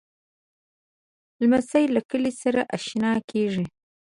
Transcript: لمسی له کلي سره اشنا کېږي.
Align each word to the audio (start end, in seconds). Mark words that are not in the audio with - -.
لمسی 1.41 1.85
له 1.95 2.01
کلي 2.09 2.31
سره 2.41 2.61
اشنا 2.75 3.11
کېږي. 3.31 3.65